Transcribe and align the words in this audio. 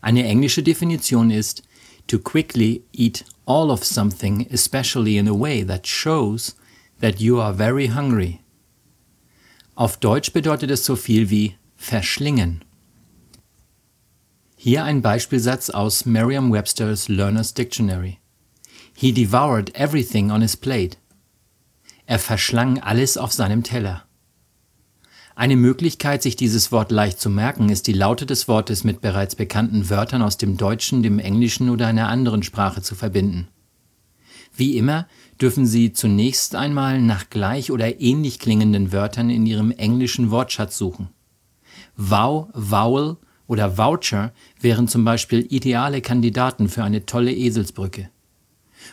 Eine 0.00 0.24
englische 0.24 0.62
Definition 0.62 1.30
ist 1.30 1.62
to 2.06 2.18
quickly 2.18 2.84
eat 2.92 3.24
all 3.46 3.70
of 3.70 3.84
something, 3.84 4.46
especially 4.50 5.16
in 5.16 5.28
a 5.28 5.38
way 5.38 5.64
that 5.64 5.86
shows 5.86 6.56
that 7.00 7.20
you 7.20 7.40
are 7.40 7.54
very 7.54 7.88
hungry. 7.88 8.40
Auf 9.74 9.96
Deutsch 9.98 10.32
bedeutet 10.32 10.70
es 10.70 10.84
so 10.84 10.96
viel 10.96 11.30
wie 11.30 11.54
verschlingen. 11.76 12.64
Hier 14.56 14.82
ein 14.82 15.02
Beispielsatz 15.02 15.70
aus 15.70 16.04
Merriam-Webster's 16.04 17.08
Learner's 17.08 17.54
Dictionary. 17.54 18.18
He 18.92 19.12
devoured 19.12 19.72
everything 19.76 20.32
on 20.32 20.42
his 20.42 20.56
plate. 20.56 20.96
Er 22.06 22.18
verschlang 22.18 22.80
alles 22.80 23.16
auf 23.16 23.32
seinem 23.32 23.62
Teller. 23.62 24.07
Eine 25.38 25.54
Möglichkeit, 25.54 26.20
sich 26.20 26.34
dieses 26.34 26.72
Wort 26.72 26.90
leicht 26.90 27.20
zu 27.20 27.30
merken, 27.30 27.68
ist 27.68 27.86
die 27.86 27.92
Laute 27.92 28.26
des 28.26 28.48
Wortes 28.48 28.82
mit 28.82 29.00
bereits 29.00 29.36
bekannten 29.36 29.88
Wörtern 29.88 30.20
aus 30.20 30.36
dem 30.36 30.56
Deutschen, 30.56 31.04
dem 31.04 31.20
Englischen 31.20 31.70
oder 31.70 31.86
einer 31.86 32.08
anderen 32.08 32.42
Sprache 32.42 32.82
zu 32.82 32.96
verbinden. 32.96 33.46
Wie 34.56 34.76
immer 34.76 35.06
dürfen 35.40 35.64
Sie 35.64 35.92
zunächst 35.92 36.56
einmal 36.56 37.00
nach 37.00 37.30
gleich 37.30 37.70
oder 37.70 38.00
ähnlich 38.00 38.40
klingenden 38.40 38.90
Wörtern 38.90 39.30
in 39.30 39.46
Ihrem 39.46 39.70
englischen 39.70 40.32
Wortschatz 40.32 40.76
suchen. 40.76 41.10
Wow, 41.96 42.48
Vowel 42.52 43.16
oder 43.46 43.78
Voucher 43.78 44.32
wären 44.60 44.88
zum 44.88 45.04
Beispiel 45.04 45.46
ideale 45.50 46.00
Kandidaten 46.00 46.68
für 46.68 46.82
eine 46.82 47.06
tolle 47.06 47.32
Eselsbrücke. 47.32 48.10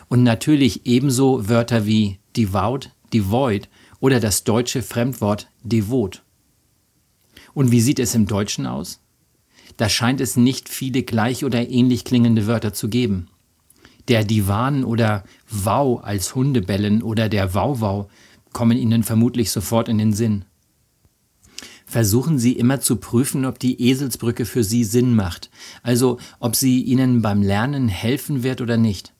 Und 0.06 0.22
natürlich 0.22 0.86
ebenso 0.86 1.48
Wörter 1.48 1.86
wie 1.86 2.20
devout, 2.36 2.90
devoid 3.12 3.68
oder 3.98 4.20
das 4.20 4.44
deutsche 4.44 4.82
Fremdwort 4.82 5.50
devot. 5.64 6.22
Und 7.56 7.72
wie 7.72 7.80
sieht 7.80 7.98
es 8.00 8.14
im 8.14 8.26
Deutschen 8.26 8.66
aus? 8.66 9.00
Da 9.78 9.88
scheint 9.88 10.20
es 10.20 10.36
nicht 10.36 10.68
viele 10.68 11.02
gleich 11.02 11.42
oder 11.42 11.66
ähnlich 11.70 12.04
klingende 12.04 12.46
Wörter 12.46 12.74
zu 12.74 12.90
geben. 12.90 13.28
Der 14.08 14.24
Divan 14.24 14.84
oder 14.84 15.24
Wow 15.48 16.04
als 16.04 16.34
Hundebellen 16.34 17.02
oder 17.02 17.30
der 17.30 17.54
Wauwau 17.54 18.10
kommen 18.52 18.76
Ihnen 18.76 19.04
vermutlich 19.04 19.50
sofort 19.50 19.88
in 19.88 19.96
den 19.96 20.12
Sinn. 20.12 20.44
Versuchen 21.86 22.38
Sie 22.38 22.52
immer 22.52 22.80
zu 22.80 22.96
prüfen, 22.96 23.46
ob 23.46 23.58
die 23.58 23.80
Eselsbrücke 23.80 24.44
für 24.44 24.62
Sie 24.62 24.84
Sinn 24.84 25.14
macht, 25.14 25.48
also 25.82 26.18
ob 26.40 26.56
sie 26.56 26.82
Ihnen 26.82 27.22
beim 27.22 27.40
Lernen 27.40 27.88
helfen 27.88 28.42
wird 28.42 28.60
oder 28.60 28.76
nicht. 28.76 29.14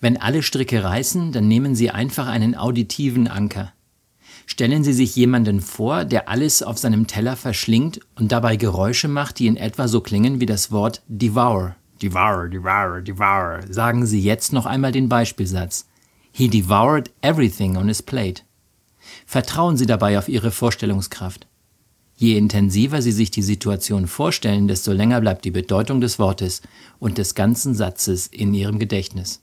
Wenn 0.00 0.16
alle 0.16 0.42
Stricke 0.42 0.82
reißen, 0.82 1.32
dann 1.32 1.48
nehmen 1.48 1.74
Sie 1.74 1.90
einfach 1.90 2.28
einen 2.28 2.54
auditiven 2.54 3.28
Anker. 3.28 3.74
Stellen 4.50 4.82
Sie 4.82 4.94
sich 4.94 5.14
jemanden 5.14 5.60
vor, 5.60 6.06
der 6.06 6.30
alles 6.30 6.62
auf 6.62 6.78
seinem 6.78 7.06
Teller 7.06 7.36
verschlingt 7.36 8.00
und 8.16 8.32
dabei 8.32 8.56
Geräusche 8.56 9.06
macht, 9.06 9.38
die 9.38 9.46
in 9.46 9.58
etwa 9.58 9.88
so 9.88 10.00
klingen 10.00 10.40
wie 10.40 10.46
das 10.46 10.72
Wort 10.72 11.02
devour. 11.06 11.76
Devour, 12.00 12.48
devour, 12.48 13.02
devour. 13.02 13.60
Sagen 13.68 14.06
Sie 14.06 14.22
jetzt 14.22 14.54
noch 14.54 14.64
einmal 14.64 14.90
den 14.90 15.10
Beispielsatz. 15.10 15.86
He 16.32 16.48
devoured 16.48 17.10
everything 17.20 17.76
on 17.76 17.88
his 17.88 18.02
plate. 18.02 18.40
Vertrauen 19.26 19.76
Sie 19.76 19.86
dabei 19.86 20.18
auf 20.18 20.30
Ihre 20.30 20.50
Vorstellungskraft. 20.50 21.46
Je 22.16 22.38
intensiver 22.38 23.02
Sie 23.02 23.12
sich 23.12 23.30
die 23.30 23.42
Situation 23.42 24.06
vorstellen, 24.06 24.66
desto 24.66 24.92
länger 24.92 25.20
bleibt 25.20 25.44
die 25.44 25.50
Bedeutung 25.50 26.00
des 26.00 26.18
Wortes 26.18 26.62
und 26.98 27.18
des 27.18 27.34
ganzen 27.34 27.74
Satzes 27.74 28.26
in 28.26 28.54
Ihrem 28.54 28.78
Gedächtnis. 28.78 29.42